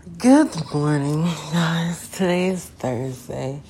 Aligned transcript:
Good 0.00 0.72
morning, 0.72 1.24
guys. 1.52 2.08
Today 2.08 2.48
is 2.48 2.64
Thursday. 2.64 3.60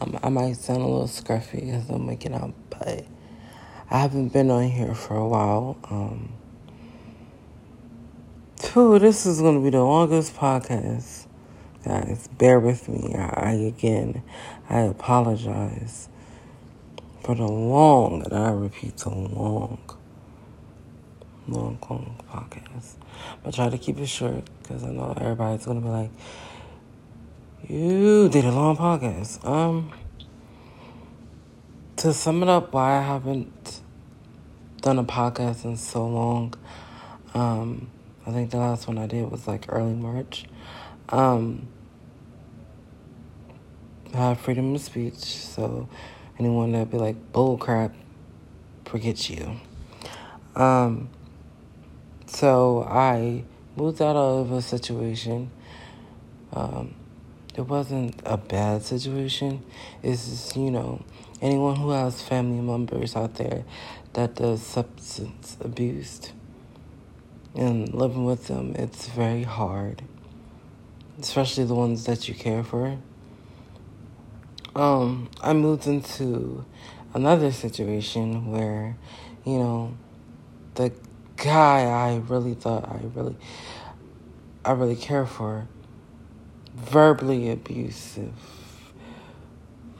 Um, 0.00 0.18
I 0.20 0.28
might 0.28 0.56
sound 0.56 0.82
a 0.82 0.84
little 0.84 1.06
scruffy 1.06 1.64
because 1.64 1.88
I'm 1.88 2.08
waking 2.08 2.34
up, 2.34 2.50
but 2.70 3.04
I 3.88 3.98
haven't 4.00 4.32
been 4.32 4.50
on 4.50 4.64
here 4.64 4.96
for 4.96 5.14
a 5.16 5.28
while. 5.28 5.78
Um, 5.88 6.32
phew, 8.56 8.98
this 8.98 9.26
is 9.26 9.40
going 9.40 9.58
to 9.58 9.62
be 9.62 9.70
the 9.70 9.80
longest 9.80 10.34
podcast, 10.34 11.28
guys. 11.84 12.28
Bear 12.36 12.58
with 12.58 12.88
me. 12.88 13.14
I, 13.14 13.50
I 13.50 13.52
again, 13.52 14.24
I 14.68 14.80
apologize 14.80 16.08
for 17.22 17.36
the 17.36 17.46
long, 17.46 18.24
and 18.24 18.32
I 18.32 18.50
repeat, 18.50 18.96
the 18.96 19.10
long 19.10 19.78
long, 21.48 21.78
long 21.88 22.16
podcast. 22.30 22.94
But 23.42 23.54
try 23.54 23.68
to 23.68 23.78
keep 23.78 23.98
it 23.98 24.06
short 24.06 24.48
because 24.62 24.84
I 24.84 24.90
know 24.90 25.14
everybody's 25.16 25.66
gonna 25.66 25.80
be 25.80 25.88
like, 25.88 26.10
"You 27.68 28.28
did 28.28 28.44
a 28.44 28.52
long 28.52 28.76
podcast." 28.76 29.44
Um, 29.46 29.92
to 31.96 32.12
sum 32.12 32.42
it 32.42 32.48
up, 32.48 32.72
why 32.72 32.98
I 32.98 33.02
haven't 33.02 33.80
done 34.80 34.98
a 34.98 35.04
podcast 35.04 35.64
in 35.64 35.76
so 35.76 36.06
long. 36.06 36.54
Um, 37.34 37.90
I 38.26 38.32
think 38.32 38.50
the 38.50 38.56
last 38.56 38.88
one 38.88 38.98
I 38.98 39.06
did 39.06 39.30
was 39.30 39.46
like 39.46 39.66
early 39.68 39.94
March. 39.94 40.46
Um, 41.10 41.68
I 44.14 44.16
have 44.16 44.40
freedom 44.40 44.74
of 44.74 44.80
speech, 44.80 45.14
so 45.14 45.88
anyone 46.38 46.72
that 46.72 46.90
be 46.90 46.96
like 46.96 47.32
bull 47.32 47.58
crap, 47.58 47.94
forget 48.84 49.28
you. 49.28 49.60
Um, 50.56 51.10
so 52.30 52.84
I 52.88 53.44
moved 53.76 54.00
out 54.00 54.14
of 54.14 54.52
a 54.52 54.62
situation. 54.62 55.50
Um, 56.52 56.94
it 57.56 57.62
wasn't 57.62 58.22
a 58.24 58.36
bad 58.36 58.82
situation. 58.82 59.64
It's 60.02 60.28
just, 60.28 60.56
you 60.56 60.70
know, 60.70 61.02
anyone 61.42 61.74
who 61.74 61.90
has 61.90 62.22
family 62.22 62.60
members 62.60 63.16
out 63.16 63.34
there 63.34 63.64
that 64.12 64.36
does 64.36 64.62
substance 64.62 65.56
abuse 65.60 66.32
and 67.56 67.92
living 67.92 68.24
with 68.24 68.46
them, 68.46 68.76
it's 68.76 69.08
very 69.08 69.42
hard, 69.42 70.02
especially 71.18 71.64
the 71.64 71.74
ones 71.74 72.04
that 72.04 72.28
you 72.28 72.34
care 72.34 72.62
for. 72.62 72.96
Um, 74.76 75.28
I 75.40 75.52
moved 75.52 75.88
into 75.88 76.64
another 77.12 77.50
situation 77.50 78.52
where, 78.52 78.96
you 79.44 79.58
know, 79.58 79.96
the 80.76 80.92
guy 81.42 81.84
I 81.84 82.16
really 82.28 82.54
thought 82.54 82.88
I 82.88 83.00
really 83.14 83.36
I 84.64 84.72
really 84.72 84.96
care 84.96 85.26
for. 85.26 85.68
Verbally 86.74 87.50
abusive 87.50 88.32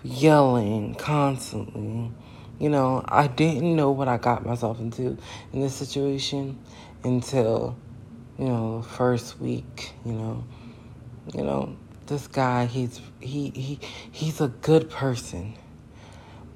yelling 0.02 0.94
constantly. 0.94 2.12
You 2.58 2.68
know 2.68 3.02
I 3.08 3.26
didn't 3.26 3.74
know 3.74 3.90
what 3.90 4.08
I 4.08 4.18
got 4.18 4.44
myself 4.44 4.78
into 4.80 5.16
in 5.52 5.60
this 5.60 5.74
situation 5.74 6.58
until 7.04 7.76
you 8.38 8.46
know 8.46 8.82
first 8.82 9.40
week 9.40 9.92
you 10.04 10.12
know. 10.12 10.44
You 11.34 11.44
know 11.44 11.76
this 12.06 12.26
guy 12.26 12.66
he's 12.66 13.00
he 13.20 13.50
he 13.50 13.78
he's 14.10 14.40
a 14.40 14.48
good 14.48 14.90
person. 14.90 15.54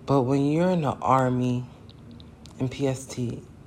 But 0.05 0.23
when 0.23 0.45
you're 0.51 0.71
in 0.71 0.83
the 0.83 0.93
army 0.93 1.65
in 2.59 2.69
PST 2.71 3.19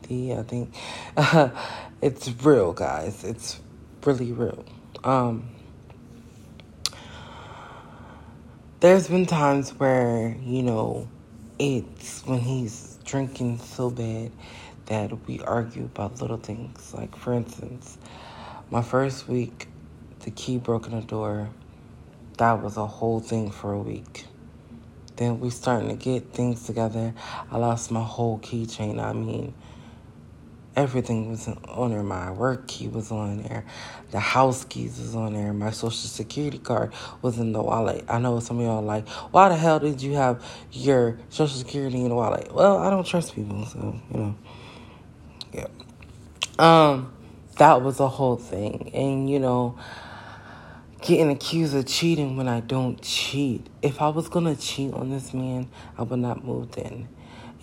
I 0.09 0.43
think 0.43 0.73
uh, 1.17 1.49
it's 2.01 2.29
real, 2.43 2.73
guys. 2.73 3.23
It's 3.23 3.59
really 4.05 4.31
real. 4.31 4.63
Um, 5.03 5.49
there's 8.79 9.09
been 9.09 9.25
times 9.25 9.71
where, 9.71 10.35
you 10.41 10.63
know, 10.63 11.09
it's 11.59 12.25
when 12.25 12.39
he's 12.39 12.99
drinking 13.03 13.59
so 13.59 13.89
bad 13.89 14.31
that 14.85 15.27
we 15.27 15.41
argue 15.41 15.85
about 15.85 16.21
little 16.21 16.37
things. 16.37 16.93
Like, 16.93 17.15
for 17.15 17.33
instance, 17.33 17.97
my 18.69 18.81
first 18.81 19.27
week, 19.27 19.67
the 20.21 20.31
key 20.31 20.57
broke 20.57 20.87
in 20.87 20.93
the 20.93 21.05
door. 21.05 21.49
That 22.37 22.61
was 22.61 22.77
a 22.77 22.85
whole 22.85 23.19
thing 23.19 23.51
for 23.51 23.73
a 23.73 23.79
week. 23.79 24.25
Then 25.17 25.39
we 25.39 25.49
starting 25.49 25.89
to 25.89 25.95
get 25.95 26.31
things 26.31 26.65
together. 26.65 27.13
I 27.51 27.57
lost 27.57 27.89
my 27.91 28.03
whole 28.03 28.39
keychain. 28.39 29.03
I 29.03 29.13
mean, 29.13 29.53
everything 30.77 31.29
was 31.29 31.47
on 31.47 31.89
there. 31.89 32.03
My 32.03 32.31
work 32.31 32.67
key 32.67 32.87
was 32.87 33.11
on 33.11 33.41
there. 33.41 33.65
The 34.11 34.19
house 34.19 34.63
keys 34.63 34.99
was 34.99 35.15
on 35.15 35.33
there. 35.33 35.51
My 35.51 35.71
social 35.71 35.91
security 35.91 36.59
card 36.59 36.93
was 37.23 37.39
in 37.39 37.51
the 37.51 37.61
wallet. 37.61 38.05
I 38.07 38.19
know 38.19 38.39
some 38.39 38.59
of 38.59 38.65
y'all 38.65 38.83
like, 38.83 39.09
why 39.09 39.49
the 39.49 39.55
hell 39.55 39.79
did 39.79 40.01
you 40.01 40.13
have 40.13 40.45
your 40.71 41.19
social 41.29 41.57
security 41.57 41.99
in 41.99 42.09
the 42.09 42.15
wallet? 42.15 42.53
Well, 42.53 42.77
I 42.77 42.91
don't 42.91 43.05
trust 43.05 43.35
people, 43.35 43.65
so 43.65 43.99
you 44.13 44.19
know. 44.19 44.35
Yeah. 45.51 45.67
Um, 46.59 47.11
that 47.57 47.81
was 47.81 47.99
a 47.99 48.07
whole 48.07 48.37
thing. 48.37 48.91
And 48.93 49.27
you 49.27 49.39
know, 49.39 49.79
getting 51.01 51.31
accused 51.31 51.75
of 51.75 51.87
cheating 51.87 52.37
when 52.37 52.47
I 52.47 52.59
don't 52.59 53.01
cheat. 53.01 53.65
If 53.81 53.99
I 53.99 54.09
was 54.09 54.29
gonna 54.29 54.55
cheat 54.55 54.93
on 54.93 55.09
this 55.09 55.33
man, 55.33 55.69
I 55.97 56.03
would 56.03 56.19
not 56.19 56.45
move 56.45 56.77
in. 56.77 57.07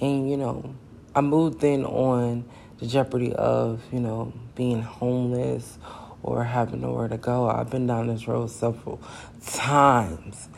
And 0.00 0.28
you 0.28 0.36
know, 0.36 0.74
I 1.14 1.20
moved 1.20 1.62
in 1.62 1.84
on 1.84 2.44
the 2.84 2.90
jeopardy 2.90 3.32
of, 3.32 3.82
you 3.92 4.00
know, 4.00 4.32
being 4.54 4.82
homeless 4.82 5.78
or 6.22 6.44
having 6.44 6.82
nowhere 6.82 7.08
to 7.08 7.16
go. 7.16 7.48
I've 7.48 7.70
been 7.70 7.86
down 7.86 8.08
this 8.08 8.28
road 8.28 8.50
several 8.50 9.00
times. 9.46 10.48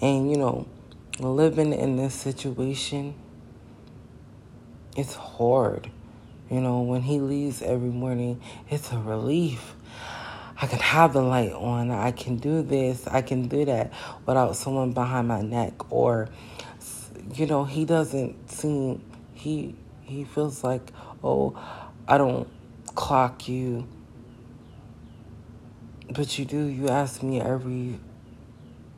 And, 0.00 0.30
you 0.30 0.38
know, 0.38 0.66
living 1.18 1.72
in 1.72 1.96
this 1.96 2.14
situation, 2.14 3.14
it's 4.96 5.14
hard. 5.14 5.90
You 6.50 6.60
know, 6.60 6.80
when 6.80 7.02
he 7.02 7.20
leaves 7.20 7.60
every 7.62 7.90
morning, 7.90 8.40
it's 8.70 8.90
a 8.92 8.98
relief. 8.98 9.74
I 10.60 10.66
can 10.66 10.78
have 10.78 11.12
the 11.12 11.22
light 11.22 11.52
on. 11.52 11.90
I 11.90 12.12
can 12.12 12.36
do 12.36 12.62
this. 12.62 13.06
I 13.06 13.20
can 13.20 13.48
do 13.48 13.64
that 13.66 13.92
without 14.24 14.56
someone 14.56 14.92
behind 14.92 15.28
my 15.28 15.42
neck. 15.42 15.92
Or, 15.92 16.28
you 17.34 17.46
know, 17.46 17.64
he 17.64 17.84
doesn't 17.84 18.50
seem, 18.50 19.02
he, 19.34 19.74
he 20.02 20.24
feels 20.24 20.64
like, 20.64 20.90
oh, 21.24 21.58
I 22.06 22.18
don't 22.18 22.46
clock 22.94 23.48
you. 23.48 23.88
But 26.10 26.38
you 26.38 26.44
do. 26.44 26.66
You 26.66 26.88
ask 26.88 27.22
me 27.22 27.40
every 27.40 27.98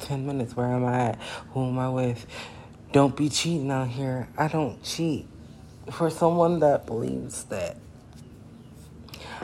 10 0.00 0.26
minutes 0.26 0.56
where 0.56 0.66
am 0.66 0.84
I 0.84 1.10
at? 1.10 1.18
Who 1.52 1.68
am 1.68 1.78
I 1.78 1.88
with? 1.88 2.26
Don't 2.92 3.16
be 3.16 3.28
cheating 3.28 3.70
out 3.70 3.88
here. 3.88 4.28
I 4.36 4.48
don't 4.48 4.82
cheat. 4.82 5.26
For 5.90 6.10
someone 6.10 6.58
that 6.60 6.84
believes 6.84 7.44
that 7.44 7.76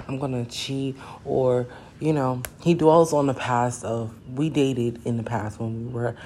I'm 0.09 0.19
gonna 0.19 0.45
cheat 0.45 0.97
or, 1.25 1.69
you 2.01 2.13
know, 2.13 2.43
he 2.63 2.75
dwells 2.75 3.13
on 3.13 3.27
the 3.27 3.35
past 3.35 3.85
of 3.85 4.13
we 4.37 4.51
dated 4.51 5.07
in 5.07 5.17
the 5.17 5.23
past 5.23 5.61
when 5.61 5.87
we 5.87 5.93
were 5.93 6.17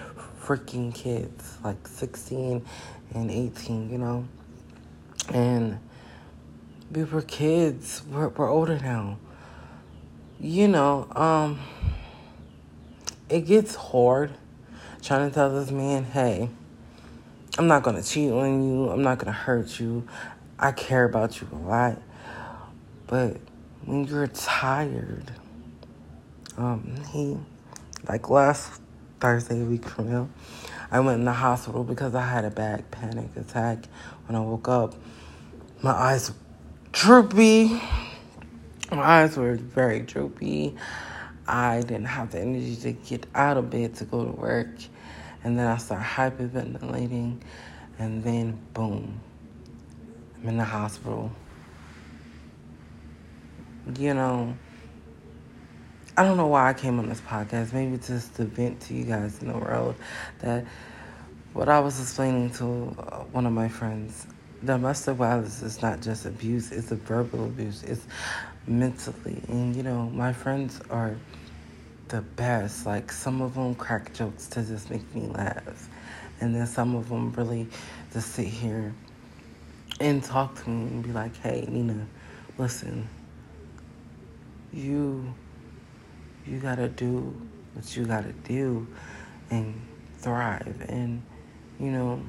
freaking 0.42 0.94
kids, 0.94 1.58
like 1.62 1.86
16 1.86 2.64
and 3.14 3.30
18, 3.30 3.90
you 3.90 3.98
know? 3.98 4.26
And 5.34 5.78
we 6.90 7.04
were 7.04 7.22
kids. 7.22 8.02
We're, 8.10 8.28
we're 8.28 8.50
older 8.50 8.78
now. 8.78 9.18
You 10.38 10.68
know, 10.68 11.08
um, 11.12 11.60
it 13.28 13.46
gets 13.46 13.74
hard 13.74 14.32
trying 15.02 15.28
to 15.28 15.34
tell 15.34 15.50
this 15.54 15.70
man, 15.70 16.04
hey, 16.04 16.48
I'm 17.58 17.66
not 17.66 17.82
going 17.82 17.96
to 17.96 18.06
cheat 18.06 18.30
on 18.30 18.62
you. 18.62 18.90
I'm 18.90 19.02
not 19.02 19.18
going 19.18 19.26
to 19.26 19.38
hurt 19.38 19.80
you. 19.80 20.06
I 20.58 20.72
care 20.72 21.04
about 21.04 21.40
you 21.40 21.48
a 21.52 21.56
lot. 21.56 22.02
But 23.06 23.38
when 23.84 24.04
you're 24.04 24.26
tired, 24.26 25.32
um, 26.56 26.96
he, 27.12 27.36
like 28.08 28.28
last 28.28 28.80
Thursday, 29.20 29.62
week 29.62 29.86
from 29.86 30.10
now, 30.10 30.28
I 30.90 31.00
went 31.00 31.20
in 31.20 31.24
the 31.24 31.32
hospital 31.32 31.82
because 31.82 32.14
I 32.14 32.26
had 32.26 32.44
a 32.44 32.50
bad 32.50 32.90
panic 32.90 33.30
attack 33.36 33.86
when 34.26 34.36
I 34.36 34.40
woke 34.40 34.68
up. 34.68 34.94
My 35.82 35.92
eyes 35.92 36.32
droopy. 36.96 37.78
My 38.90 39.02
eyes 39.02 39.36
were 39.36 39.56
very 39.56 40.00
droopy. 40.00 40.74
I 41.46 41.80
didn't 41.82 42.06
have 42.06 42.30
the 42.32 42.40
energy 42.40 42.74
to 42.76 42.92
get 42.92 43.26
out 43.34 43.58
of 43.58 43.68
bed 43.68 43.94
to 43.96 44.06
go 44.06 44.24
to 44.24 44.30
work. 44.30 44.74
And 45.44 45.58
then 45.58 45.66
I 45.66 45.76
start 45.76 46.02
hyperventilating. 46.02 47.42
And 47.98 48.24
then, 48.24 48.58
boom, 48.72 49.20
I'm 50.40 50.48
in 50.48 50.56
the 50.56 50.64
hospital. 50.64 51.30
You 53.98 54.14
know, 54.14 54.56
I 56.16 56.24
don't 56.24 56.38
know 56.38 56.46
why 56.46 56.70
I 56.70 56.72
came 56.72 56.98
on 56.98 57.10
this 57.10 57.20
podcast. 57.20 57.74
Maybe 57.74 57.98
just 57.98 58.36
to 58.36 58.46
vent 58.46 58.80
to 58.82 58.94
you 58.94 59.04
guys 59.04 59.42
in 59.42 59.48
the 59.48 59.58
world 59.58 59.96
that 60.38 60.64
what 61.52 61.68
I 61.68 61.78
was 61.78 62.00
explaining 62.00 62.50
to 62.52 62.64
one 63.32 63.44
of 63.44 63.52
my 63.52 63.68
friends 63.68 64.26
domestic 64.64 65.16
violence 65.16 65.62
is 65.62 65.82
not 65.82 66.00
just 66.00 66.26
abuse, 66.26 66.72
it's 66.72 66.90
a 66.90 66.96
verbal 66.96 67.44
abuse, 67.44 67.82
it's 67.82 68.06
mentally. 68.66 69.40
And, 69.48 69.74
you 69.76 69.82
know, 69.82 70.10
my 70.10 70.32
friends 70.32 70.80
are 70.90 71.16
the 72.08 72.22
best. 72.22 72.86
Like 72.86 73.10
some 73.12 73.42
of 73.42 73.54
them 73.54 73.74
crack 73.74 74.14
jokes 74.14 74.46
to 74.48 74.62
just 74.62 74.90
make 74.90 75.14
me 75.14 75.26
laugh, 75.26 75.88
and 76.40 76.54
then 76.54 76.66
some 76.66 76.94
of 76.94 77.08
them 77.08 77.32
really 77.32 77.68
just 78.12 78.32
sit 78.32 78.46
here 78.46 78.94
and 80.00 80.22
talk 80.22 80.62
to 80.62 80.70
me 80.70 80.86
and 80.88 81.02
be 81.02 81.12
like, 81.12 81.36
"Hey, 81.36 81.66
Nina, 81.68 82.06
listen, 82.58 83.08
you 84.72 85.34
you 86.46 86.58
gotta 86.58 86.88
do 86.88 87.34
what 87.74 87.96
you 87.96 88.04
gotta 88.04 88.32
do 88.32 88.86
and 89.50 89.74
thrive." 90.18 90.84
And 90.88 91.22
you 91.80 91.90
know, 91.90 92.22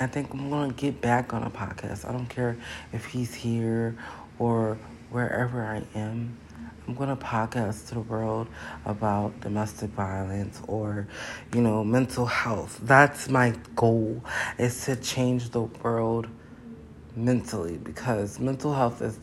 I 0.00 0.06
think 0.06 0.32
I'm 0.32 0.48
gonna 0.50 0.72
get 0.72 1.00
back 1.00 1.32
on 1.34 1.42
a 1.42 1.50
podcast. 1.50 2.08
I 2.08 2.12
don't 2.12 2.28
care 2.28 2.56
if 2.92 3.06
he's 3.06 3.34
here 3.34 3.96
or 4.38 4.78
wherever 5.10 5.64
I 5.64 5.82
am. 5.98 6.36
I'm 6.86 6.94
going 6.94 7.10
to 7.10 7.22
podcast 7.22 7.88
to 7.88 7.94
the 7.94 8.00
world 8.00 8.46
about 8.86 9.40
domestic 9.40 9.90
violence 9.90 10.62
or, 10.66 11.06
you 11.54 11.60
know, 11.60 11.84
mental 11.84 12.24
health. 12.24 12.80
That's 12.82 13.28
my 13.28 13.52
goal 13.76 14.24
is 14.56 14.86
to 14.86 14.96
change 14.96 15.50
the 15.50 15.62
world 15.62 16.28
mentally 17.14 17.76
because 17.76 18.40
mental 18.40 18.72
health 18.72 19.02
is 19.02 19.18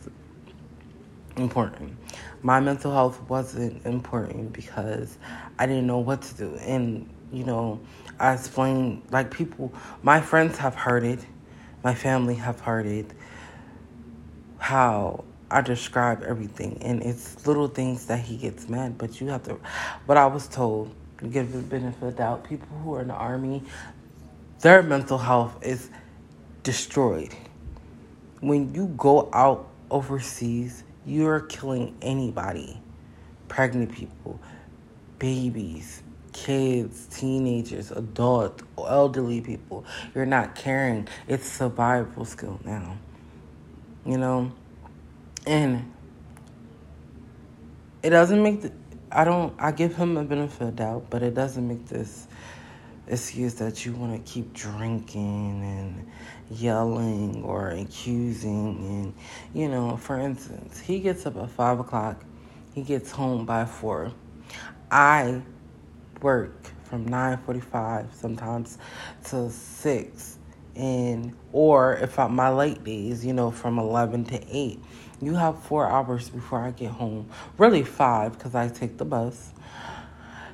important. 1.36 1.96
My 2.42 2.60
mental 2.60 2.92
health 2.92 3.20
wasn't 3.28 3.84
important 3.84 4.52
because 4.52 5.18
I 5.58 5.66
didn't 5.66 5.88
know 5.88 5.98
what 5.98 6.22
to 6.22 6.34
do. 6.36 6.54
And, 6.56 7.08
you 7.32 7.44
know, 7.44 7.80
I 8.18 8.34
explained, 8.34 9.02
like, 9.10 9.30
people, 9.30 9.72
my 10.02 10.20
friends 10.20 10.58
have 10.58 10.74
heard 10.74 11.04
it, 11.04 11.20
my 11.84 11.94
family 11.94 12.34
have 12.34 12.60
heard 12.60 12.86
it, 12.86 13.10
how 14.58 15.24
I 15.50 15.60
describe 15.60 16.22
everything, 16.22 16.78
and 16.82 17.02
it's 17.02 17.46
little 17.46 17.68
things 17.68 18.06
that 18.06 18.20
he 18.20 18.36
gets 18.36 18.68
mad. 18.68 18.98
But 18.98 19.20
you 19.20 19.28
have 19.28 19.44
to. 19.44 19.58
But 20.06 20.16
I 20.16 20.26
was 20.26 20.48
told, 20.48 20.94
give 21.30 21.52
the 21.52 21.58
benefit 21.58 22.02
of 22.02 22.10
the 22.12 22.18
doubt, 22.18 22.44
people 22.44 22.76
who 22.78 22.94
are 22.94 23.02
in 23.02 23.08
the 23.08 23.14
army, 23.14 23.62
their 24.60 24.82
mental 24.82 25.18
health 25.18 25.58
is 25.62 25.90
destroyed. 26.62 27.34
When 28.40 28.74
you 28.74 28.86
go 28.96 29.28
out 29.32 29.68
overseas, 29.90 30.82
you're 31.04 31.40
killing 31.40 31.96
anybody, 32.02 32.80
pregnant 33.48 33.92
people, 33.92 34.40
babies, 35.18 36.02
kids, 36.36 37.06
teenagers, 37.06 37.90
adults, 37.90 38.62
elderly 38.78 39.40
people. 39.40 39.84
You're 40.14 40.26
not 40.26 40.54
caring. 40.54 41.08
It's 41.26 41.48
survival 41.48 42.24
skill 42.24 42.60
now. 42.64 42.98
You 44.04 44.18
know 44.18 44.52
and 45.46 45.92
it 48.02 48.10
doesn't 48.10 48.42
make 48.42 48.62
the, 48.62 48.72
I 49.10 49.24
don't, 49.24 49.54
I 49.58 49.70
give 49.70 49.94
him 49.94 50.16
a 50.16 50.24
benefit 50.24 50.68
of 50.68 50.76
doubt, 50.76 51.06
but 51.08 51.22
it 51.22 51.34
doesn't 51.34 51.66
make 51.66 51.86
this 51.86 52.26
excuse 53.06 53.54
that 53.54 53.86
you 53.86 53.92
want 53.92 54.12
to 54.24 54.32
keep 54.32 54.52
drinking 54.52 55.62
and 55.62 56.10
yelling 56.50 57.42
or 57.44 57.68
accusing. 57.70 58.76
And, 58.78 59.14
you 59.54 59.68
know, 59.68 59.96
for 59.96 60.18
instance, 60.18 60.80
he 60.80 60.98
gets 60.98 61.24
up 61.26 61.36
at 61.36 61.50
5 61.50 61.80
o'clock, 61.80 62.24
he 62.74 62.82
gets 62.82 63.12
home 63.12 63.46
by 63.46 63.64
4. 63.64 64.12
I 64.90 65.42
work 66.22 66.70
from 66.84 67.08
9.45 67.08 68.14
sometimes 68.14 68.78
to 69.24 69.50
6 69.50 70.38
and 70.74 71.34
or 71.52 71.96
if 71.96 72.18
I, 72.18 72.26
my 72.28 72.50
late 72.50 72.84
days 72.84 73.24
you 73.24 73.32
know 73.32 73.50
from 73.50 73.78
11 73.78 74.24
to 74.26 74.44
8 74.48 74.80
you 75.20 75.34
have 75.34 75.58
four 75.62 75.88
hours 75.88 76.28
before 76.28 76.60
I 76.60 76.72
get 76.72 76.90
home. 76.90 77.30
Really 77.56 77.82
five 77.82 78.32
because 78.32 78.54
I 78.54 78.68
take 78.68 78.98
the 78.98 79.04
bus. 79.04 79.52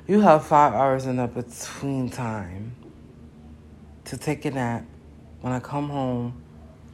You 0.06 0.20
have 0.20 0.46
five 0.46 0.72
hours 0.72 1.06
in 1.06 1.16
the 1.16 1.26
between 1.26 2.10
time 2.10 2.76
to 4.04 4.16
take 4.16 4.44
a 4.44 4.52
nap. 4.52 4.84
When 5.40 5.52
I 5.52 5.58
come 5.58 5.90
home, 5.90 6.42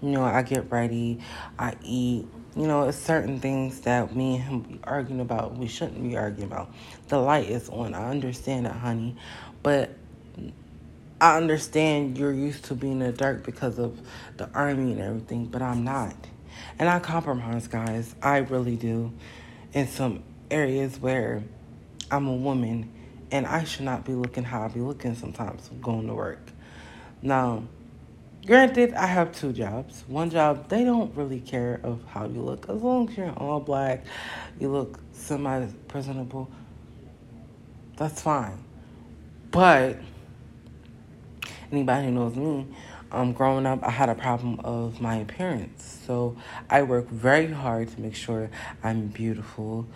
you 0.01 0.11
know, 0.11 0.25
I 0.25 0.43
get 0.43 0.71
ready, 0.71 1.21
I 1.59 1.75
eat. 1.83 2.27
You 2.59 2.67
know, 2.67 2.89
it's 2.89 2.99
certain 2.99 3.39
things 3.39 3.83
that 3.83 4.17
me 4.17 4.35
and 4.35 4.43
him 4.43 4.61
be 4.63 4.81
arguing 4.83 5.21
about. 5.21 5.57
We 5.57 5.69
shouldn't 5.69 6.03
be 6.03 6.17
arguing 6.17 6.51
about. 6.51 6.75
The 7.07 7.17
light 7.17 7.49
is 7.49 7.69
on. 7.69 7.95
I 7.95 8.11
understand 8.11 8.67
that, 8.67 8.75
honey. 8.75 9.15
But 9.63 9.91
I 11.21 11.37
understand 11.37 12.19
you're 12.19 12.33
used 12.33 12.65
to 12.65 12.75
being 12.75 12.95
in 12.95 12.99
the 12.99 13.13
dark 13.13 13.45
because 13.45 13.79
of 13.79 14.01
the 14.39 14.51
army 14.55 14.91
and 14.91 15.01
everything, 15.01 15.47
but 15.47 15.63
I'm 15.63 15.85
not. 15.85 16.17
And 16.81 16.89
I 16.89 16.99
compromise, 16.99 17.69
guys. 17.69 18.17
I 18.21 18.39
really 18.39 18.75
do. 18.75 19.13
In 19.73 19.87
some 19.87 20.25
areas 20.51 20.99
where 20.99 21.45
I'm 22.11 22.27
a 22.27 22.35
woman 22.35 22.91
and 23.31 23.47
I 23.47 23.63
should 23.63 23.85
not 23.85 24.05
be 24.05 24.15
looking 24.15 24.43
how 24.43 24.65
I 24.65 24.69
be 24.69 24.81
looking 24.81 25.15
sometimes 25.15 25.71
going 25.81 26.09
to 26.09 26.15
work. 26.15 26.51
Now, 27.23 27.63
granted, 28.49 28.95
I 28.95 29.05
have 29.05 29.31
two 29.33 29.53
jobs. 29.53 30.05
One 30.09 30.31
job, 30.31 30.71
they 30.71 30.83
don't 30.83 31.15
really 31.15 31.39
care 31.39 31.81
of 31.85 32.03
how 32.07 32.25
you 32.25 32.41
look. 32.41 32.67
As 32.71 32.81
long 32.81 33.07
as 33.11 33.17
you're 33.17 33.31
all 33.33 33.61
black, 33.61 34.07
you 34.59 34.71
look 34.71 34.99
semi 35.13 35.67
presentable, 35.87 36.51
that's 37.99 38.23
fine. 38.23 38.65
But 39.51 39.99
anybody 41.71 42.07
who 42.07 42.13
knows 42.13 42.37
me, 42.37 42.67
um, 43.13 43.35
growing 43.35 43.67
up, 43.67 43.85
I 43.85 43.91
had 43.91 44.09
a 44.09 44.15
problem 44.15 44.61
of 44.61 44.99
my 44.99 45.17
appearance. 45.17 46.01
So 46.07 46.35
I 46.71 46.85
work 46.85 47.11
very 47.11 47.53
hard 47.53 47.89
to 47.89 48.01
make 48.01 48.15
sure 48.15 48.49
I'm 48.83 49.09
beautiful 49.09 49.87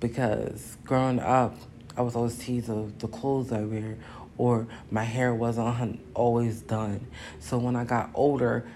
because 0.00 0.76
growing 0.84 1.18
up, 1.18 1.56
I 1.96 2.02
was 2.02 2.14
always 2.14 2.36
teased 2.36 2.68
of 2.68 2.98
the 2.98 3.08
clothes 3.08 3.52
I 3.52 3.62
wear 3.62 3.96
or 4.42 4.66
my 4.90 5.04
hair 5.04 5.32
wasn't 5.32 6.00
always 6.14 6.62
done. 6.62 7.06
So 7.38 7.58
when 7.58 7.76
I 7.76 7.84
got 7.84 8.10
older, 8.12 8.66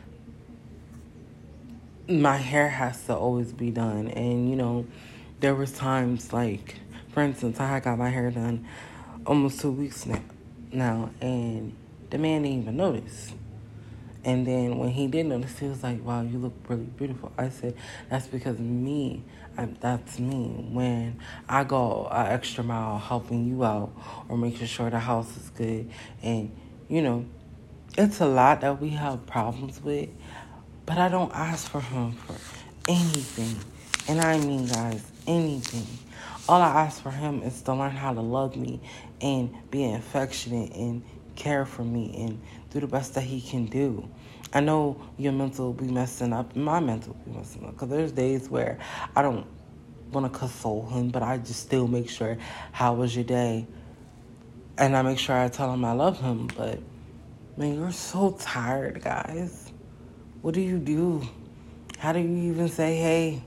my 2.09 2.37
hair 2.37 2.69
has 2.69 3.05
to 3.07 3.17
always 3.17 3.53
be 3.53 3.73
done. 3.73 4.07
And, 4.07 4.49
you 4.49 4.55
know, 4.55 4.87
there 5.41 5.57
was 5.57 5.73
times 5.73 6.33
like, 6.33 6.77
for 7.09 7.25
instance, 7.25 7.59
I 7.59 7.67
had 7.67 7.83
got 7.83 7.99
my 7.99 8.11
hair 8.11 8.31
done 8.31 8.65
almost 9.27 9.59
two 9.59 9.73
weeks 9.73 10.07
now, 10.07 10.23
now 10.71 11.11
and 11.21 11.75
the 12.11 12.19
man 12.19 12.43
didn't 12.43 12.61
even 12.61 12.77
notice. 12.77 13.33
And 14.27 14.45
then 14.45 14.79
when 14.79 14.91
he 14.91 15.07
did 15.07 15.27
notice, 15.27 15.57
he 15.57 15.69
was 15.69 15.85
like, 15.85 16.05
"Wow, 16.05 16.23
you 16.23 16.39
look 16.39 16.53
really 16.69 16.83
beautiful." 16.83 17.31
I 17.39 17.49
said, 17.49 17.77
"That's 18.11 18.27
because 18.27 18.59
me. 18.59 19.23
I, 19.57 19.67
that's 19.81 20.19
me. 20.19 20.67
When 20.73 21.21
I 21.49 21.63
go 21.63 22.09
an 22.11 22.27
extra 22.33 22.65
mile 22.65 22.99
helping 22.99 23.47
you 23.47 23.65
out 23.65 23.93
or 24.29 24.37
making 24.37 24.67
sure 24.67 24.91
the 24.91 24.99
house 24.99 25.35
is 25.37 25.49
good, 25.51 25.89
and 26.25 26.51
you 26.89 27.03
know, 27.03 27.25
it's 27.97 28.19
a 28.19 28.27
lot 28.27 28.63
that 28.63 28.81
we 28.81 28.91
have 28.91 29.25
problems 29.27 29.81
with. 29.81 30.09
But 30.87 30.99
I 30.99 31.09
don't 31.09 31.33
ask 31.33 31.71
for 31.71 31.81
him 31.81 32.11
for 32.13 32.35
anything, 32.89 33.57
and 34.09 34.21
I 34.21 34.39
mean, 34.39 34.67
guys, 34.67 35.09
anything. 35.29 35.87
All 36.49 36.61
I 36.61 36.83
ask 36.83 37.01
for 37.01 37.13
him 37.13 37.43
is 37.43 37.63
to 37.63 37.75
learn 37.75 37.93
how 37.93 38.13
to 38.13 38.21
love 38.21 38.57
me 38.57 38.81
and 39.21 39.55
be 39.71 39.93
affectionate 39.93 40.75
and 40.75 41.05
care 41.37 41.65
for 41.65 41.85
me 41.85 42.13
and 42.25 42.41
do 42.77 42.81
the 42.81 42.93
best 42.93 43.15
that 43.15 43.23
he 43.23 43.41
can 43.41 43.67
do. 43.67 44.07
I 44.53 44.61
know 44.61 45.01
your 45.17 45.33
mental 45.33 45.67
will 45.67 45.73
be 45.73 45.91
messing 45.91 46.33
up, 46.33 46.55
my 46.55 46.79
mental 46.79 47.15
will 47.15 47.33
be 47.33 47.39
messing 47.39 47.65
up. 47.65 47.73
Because 47.73 47.89
there's 47.89 48.13
days 48.13 48.49
where 48.51 48.79
I 49.15 49.23
don't 49.23 49.47
want 50.13 50.31
to 50.31 50.39
console 50.39 50.87
him, 50.87 51.09
but 51.09 51.23
I 51.23 51.39
just 51.39 51.61
still 51.61 51.89
make 51.89 52.11
sure, 52.11 52.37
how 52.73 52.95
was 52.95 53.15
your 53.15 53.25
day? 53.25 53.67
And 54.79 54.95
I 54.95 55.03
make 55.03 55.19
sure 55.19 55.37
I 55.37 55.49
tell 55.49 55.73
him 55.73 55.85
I 55.85 55.93
love 55.93 56.21
him. 56.21 56.49
But, 56.49 56.81
man, 57.57 57.75
you're 57.77 57.93
so 57.93 58.37
tired, 58.39 59.03
guys. 59.03 59.73
What 60.43 60.55
do 60.55 60.61
you 60.61 60.79
do? 60.79 61.27
How 61.99 62.13
do 62.13 62.21
you 62.21 62.53
even 62.53 62.69
say, 62.69 62.97
hey, 62.97 63.43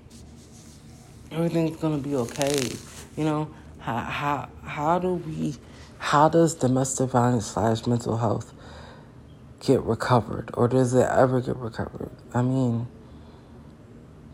everything's 1.31 1.77
going 1.77 2.01
to 2.01 2.09
be 2.09 2.15
okay? 2.15 2.71
You 3.15 3.25
know, 3.25 3.53
how, 3.77 3.97
how, 3.99 4.49
how 4.63 4.99
do 4.99 5.13
we 5.13 5.55
how 5.99 6.29
does 6.29 6.55
domestic 6.55 7.09
violence 7.09 7.45
slash 7.45 7.85
mental 7.85 8.17
health 8.17 8.53
get 9.59 9.81
recovered 9.81 10.49
or 10.53 10.67
does 10.67 10.93
it 10.93 11.07
ever 11.09 11.41
get 11.41 11.55
recovered? 11.57 12.11
I 12.33 12.41
mean 12.41 12.87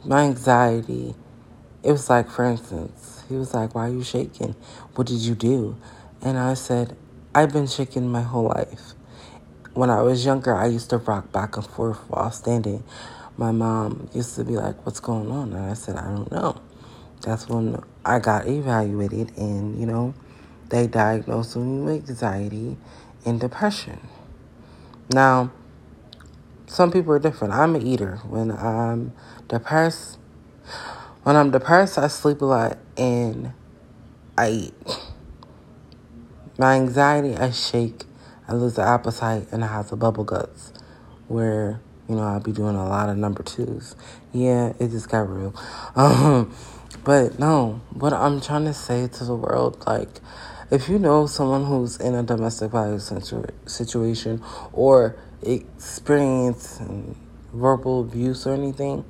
my 0.04 0.24
anxiety 0.24 1.16
it 1.84 1.92
was 1.92 2.10
like 2.10 2.30
for 2.30 2.46
instance 2.46 3.24
he 3.28 3.36
was 3.36 3.54
like 3.54 3.74
why 3.74 3.88
are 3.88 3.94
you 3.94 4.04
shaking? 4.04 4.56
What 4.94 5.08
did 5.08 5.20
you 5.22 5.36
do? 5.36 5.78
And 6.22 6.38
i 6.38 6.54
said 6.54 6.96
i've 7.34 7.52
been 7.52 7.68
shaking 7.68 8.08
my 8.08 8.22
whole 8.22 8.48
life. 8.50 8.94
When 9.74 9.90
i 9.90 10.02
was 10.02 10.26
younger 10.26 10.54
i 10.54 10.68
used 10.68 10.90
to 10.92 10.98
rock 10.98 11.32
back 11.32 11.58
and 11.58 11.66
forth 11.66 11.98
while 12.08 12.32
standing. 12.32 12.84
My 13.38 13.52
mom 13.52 14.10
used 14.14 14.36
to 14.36 14.44
be 14.44 14.54
like 14.54 14.86
what's 14.86 15.00
going 15.00 15.32
on? 15.32 15.54
And 15.54 15.66
i 15.66 15.74
said 15.74 15.96
i 15.96 16.06
don't 16.06 16.32
know. 16.32 16.62
That's 17.22 17.50
when 17.50 17.82
i 18.06 18.20
got 18.20 18.48
evaluated 18.48 19.36
and 19.38 19.80
you 19.80 19.88
know 19.88 20.14
they 20.70 20.88
diagnosed 20.88 21.56
me 21.56 21.82
with 21.82 22.10
anxiety 22.10 22.78
and 23.26 23.40
depression. 23.40 24.00
Now, 25.10 25.52
some 26.68 26.92
people 26.92 27.14
are 27.14 27.20
different. 27.20 27.54
I'm 27.54 27.76
an 27.76 27.86
eater. 27.86 28.18
When 28.28 28.52
I'm 28.52 29.14
depressed, 29.48 30.18
when 31.24 31.36
I'm 31.36 31.52
depressed, 31.52 31.98
I 31.98 32.08
sleep 32.08 32.42
a 32.42 32.46
lot 32.46 32.78
and 32.98 33.54
I 34.38 34.50
eat. 34.50 34.74
my 36.58 36.76
anxiety, 36.76 37.36
I 37.36 37.52
shake, 37.52 38.04
I 38.48 38.54
lose 38.54 38.76
the 38.76 38.84
appetite, 38.84 39.48
and 39.52 39.64
I 39.64 39.68
have 39.68 39.90
the 39.90 39.96
bubble 39.96 40.24
guts, 40.24 40.72
where 41.28 41.82
you 42.08 42.16
know 42.16 42.24
I'll 42.24 42.40
be 42.40 42.52
doing 42.52 42.76
a 42.76 42.88
lot 42.88 43.10
of 43.10 43.18
number 43.18 43.44
twos. 43.44 43.96
Yeah, 44.32 44.74
it 44.80 44.90
just 44.90 45.10
got 45.10 45.30
real. 45.30 45.54
Um, 45.96 46.54
but 47.04 47.40
no, 47.40 47.82
what 47.92 48.14
I'm 48.14 48.42
trying 48.42 48.66
to 48.66 48.74
say 48.74 49.08
to 49.08 49.24
the 49.24 49.36
world, 49.36 49.84
like, 49.86 50.20
if 50.72 50.90
you 50.90 50.98
know 50.98 51.28
someone 51.28 51.66
who's 51.66 51.98
in 51.98 52.16
a 52.16 52.24
domestic 52.24 52.72
violence 52.72 53.12
situation 53.66 54.42
or 54.74 55.16
experiencing 55.42 57.16
verbal 57.54 58.02
abuse 58.02 58.48
or 58.48 58.54
anything, 58.54 59.06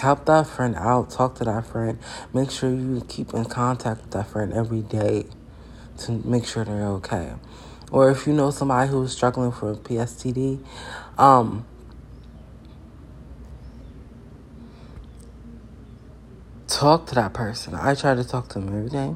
help 0.00 0.24
that 0.26 0.46
friend 0.46 0.74
out. 0.76 1.10
Talk 1.10 1.36
to 1.36 1.44
that 1.44 1.66
friend. 1.66 1.98
Make 2.32 2.50
sure 2.50 2.70
you 2.70 3.04
keep 3.08 3.34
in 3.34 3.44
contact 3.44 4.02
with 4.02 4.10
that 4.12 4.26
friend 4.28 4.52
every 4.52 4.82
day 4.82 5.26
to 5.98 6.12
make 6.12 6.46
sure 6.46 6.64
they're 6.64 6.86
okay. 6.86 7.34
Or 7.92 8.10
if 8.10 8.26
you 8.26 8.32
know 8.32 8.50
somebody 8.50 8.90
who's 8.90 9.12
struggling 9.12 9.52
for 9.52 9.74
PSTD, 9.74 10.64
um, 11.18 11.64
talk 16.66 17.06
to 17.06 17.14
that 17.14 17.32
person. 17.34 17.74
I 17.74 17.94
try 17.94 18.14
to 18.14 18.24
talk 18.24 18.48
to 18.48 18.58
them 18.58 18.68
every 18.68 18.90
day. 18.90 19.14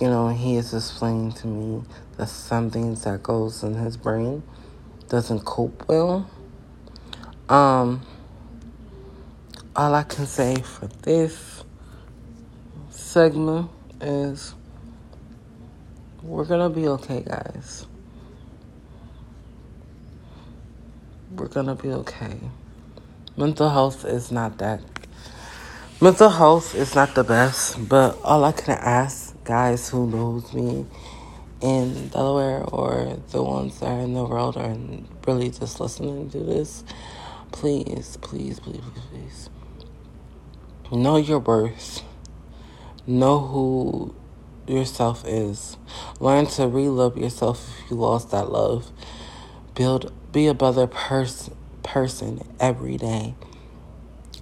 You 0.00 0.08
know, 0.08 0.28
he 0.28 0.56
is 0.56 0.74
explaining 0.74 1.32
to 1.32 1.46
me 1.46 1.82
that 2.16 2.28
some 2.28 2.70
things 2.70 3.04
that 3.04 3.22
goes 3.22 3.62
in 3.62 3.74
his 3.74 3.96
brain 3.96 4.42
doesn't 5.08 5.40
cope 5.40 5.88
well. 5.88 6.28
Um, 7.48 8.02
all 9.74 9.94
I 9.94 10.02
can 10.02 10.26
say 10.26 10.56
for 10.56 10.86
this 11.02 11.64
segment 12.90 13.70
is 14.00 14.54
we're 16.22 16.44
gonna 16.44 16.70
be 16.70 16.88
okay, 16.88 17.22
guys. 17.22 17.86
We're 21.30 21.48
gonna 21.48 21.74
be 21.74 21.88
okay. 21.88 22.38
Mental 23.36 23.70
health 23.70 24.04
is 24.04 24.30
not 24.30 24.58
that 24.58 24.80
Mental 25.98 26.28
health 26.28 26.74
is 26.74 26.94
not 26.94 27.14
the 27.14 27.24
best, 27.24 27.88
but 27.88 28.18
all 28.22 28.44
I 28.44 28.52
can 28.52 28.76
ask 28.76 29.25
guys 29.46 29.88
who 29.88 30.08
knows 30.08 30.52
me 30.52 30.84
in 31.60 32.08
Delaware 32.08 32.64
or 32.64 33.16
the 33.30 33.42
ones 33.42 33.78
that 33.78 33.86
are 33.86 34.00
in 34.00 34.12
the 34.12 34.24
world 34.24 34.56
are 34.56 34.76
really 35.26 35.50
just 35.50 35.80
listening 35.80 36.28
to 36.30 36.38
this, 36.38 36.84
please, 37.52 38.18
please, 38.20 38.58
please, 38.60 38.80
please, 38.80 39.02
please. 39.10 39.50
Know 40.90 41.16
your 41.16 41.38
worth. 41.38 42.02
Know 43.06 43.38
who 43.38 44.14
yourself 44.66 45.24
is. 45.26 45.76
Learn 46.18 46.46
to 46.46 46.66
re-love 46.66 47.16
yourself 47.16 47.80
if 47.84 47.90
you 47.90 47.96
lost 47.96 48.32
that 48.32 48.50
love. 48.50 48.90
Build 49.74 50.12
be 50.32 50.48
a 50.48 50.54
better 50.54 50.86
person 50.86 51.56
person 51.84 52.40
every 52.58 52.96
day. 52.96 53.34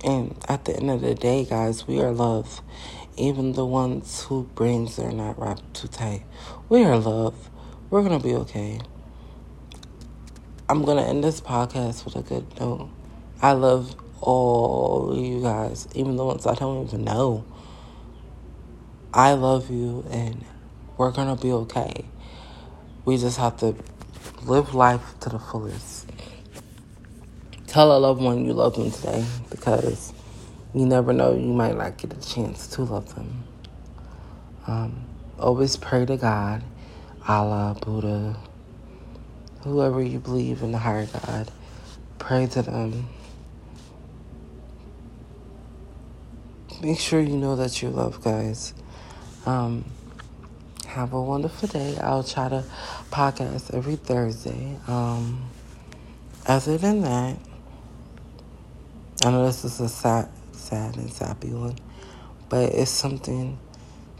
And 0.02 0.36
at 0.48 0.64
the 0.64 0.76
end 0.76 0.90
of 0.90 1.02
the 1.02 1.14
day, 1.14 1.44
guys, 1.44 1.86
we 1.86 2.00
are 2.00 2.10
love. 2.10 2.62
Even 3.16 3.52
the 3.52 3.64
ones 3.64 4.22
whose 4.24 4.46
brains 4.46 4.98
are 4.98 5.12
not 5.12 5.38
wrapped 5.38 5.74
too 5.74 5.88
tight. 5.88 6.24
We 6.68 6.84
are 6.84 6.98
love. 6.98 7.50
We're 7.90 8.02
going 8.02 8.18
to 8.18 8.24
be 8.24 8.34
okay. 8.34 8.80
I'm 10.68 10.84
going 10.84 10.96
to 10.96 11.04
end 11.04 11.22
this 11.22 11.40
podcast 11.40 12.04
with 12.04 12.16
a 12.16 12.22
good 12.22 12.58
note. 12.58 12.90
I 13.40 13.52
love 13.52 13.94
all 14.20 15.14
you 15.16 15.42
guys, 15.42 15.86
even 15.94 16.16
the 16.16 16.24
ones 16.24 16.46
I 16.46 16.54
don't 16.54 16.86
even 16.86 17.04
know. 17.04 17.44
I 19.12 19.34
love 19.34 19.70
you, 19.70 20.04
and 20.10 20.44
we're 20.96 21.12
going 21.12 21.34
to 21.34 21.40
be 21.40 21.52
okay. 21.52 22.04
We 23.04 23.16
just 23.16 23.38
have 23.38 23.56
to 23.58 23.76
live 24.44 24.74
life 24.74 25.18
to 25.20 25.28
the 25.28 25.38
fullest 25.38 26.04
tell 27.74 27.90
a 27.90 27.98
loved 27.98 28.22
one 28.22 28.44
you 28.44 28.52
love 28.52 28.76
them 28.76 28.88
today 28.88 29.24
because 29.50 30.12
you 30.74 30.86
never 30.86 31.12
know, 31.12 31.32
you 31.32 31.52
might 31.52 31.76
not 31.76 31.96
get 31.96 32.12
a 32.12 32.20
chance 32.20 32.66
to 32.68 32.82
love 32.82 33.14
them. 33.14 33.44
Um, 34.66 35.04
always 35.38 35.76
pray 35.76 36.04
to 36.06 36.16
God, 36.16 36.62
Allah, 37.28 37.76
Buddha, 37.80 38.36
whoever 39.62 40.02
you 40.02 40.18
believe 40.18 40.62
in 40.62 40.72
the 40.72 40.78
higher 40.78 41.06
God. 41.06 41.50
Pray 42.18 42.46
to 42.48 42.62
them. 42.62 43.08
Make 46.82 46.98
sure 46.98 47.20
you 47.20 47.36
know 47.36 47.56
that 47.56 47.80
you 47.80 47.88
love, 47.90 48.22
guys. 48.22 48.74
Um, 49.46 49.84
have 50.86 51.12
a 51.12 51.20
wonderful 51.20 51.68
day. 51.68 51.96
I'll 51.98 52.22
try 52.22 52.48
to 52.48 52.64
podcast 53.10 53.74
every 53.74 53.96
Thursday. 53.96 54.76
Um, 54.86 55.48
other 56.46 56.78
than 56.78 57.00
that, 57.02 57.36
I 59.24 59.30
know 59.30 59.46
this 59.46 59.64
is 59.64 59.80
a 59.80 59.88
sad, 59.88 60.28
sad 60.74 60.96
and 60.96 61.12
sappy 61.12 61.52
one, 61.52 61.76
but 62.48 62.72
it's 62.72 62.90
something 62.90 63.56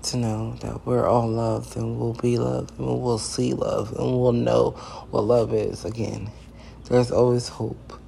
to 0.03 0.17
know 0.17 0.55
that 0.61 0.87
we're 0.87 1.05
all 1.05 1.27
loved 1.27 1.77
and 1.77 1.99
we'll 1.99 2.15
be 2.15 2.39
loved 2.39 2.79
and 2.79 3.03
we'll 3.03 3.19
see 3.19 3.53
love 3.53 3.91
and 3.99 4.21
we'll 4.21 4.31
know 4.31 4.71
what 5.11 5.25
love 5.25 5.53
is 5.53 5.85
again. 5.85 6.31
There's 6.85 7.11
always 7.11 7.49
hope. 7.49 8.04